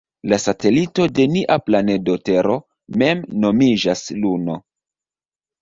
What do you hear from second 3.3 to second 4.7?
nomiĝas Luno.